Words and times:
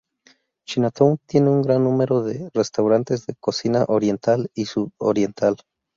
Chinatown 0.65 1.19
tiene 1.27 1.51
un 1.51 1.61
gran 1.61 1.83
número 1.83 2.23
de 2.23 2.49
restaurantes 2.55 3.27
de 3.27 3.35
cocina 3.39 3.85
oriental 3.87 4.49
y 4.55 4.65
sudoriental. 4.65 5.57